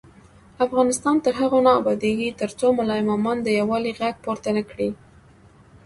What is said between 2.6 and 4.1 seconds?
ملا امامان د یووالي